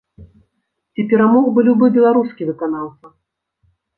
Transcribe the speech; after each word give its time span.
Ці 0.93 1.01
перамог 1.11 1.45
бы 1.57 1.65
любы 1.67 1.85
беларускі 1.99 2.49
выканаўца. 2.49 3.05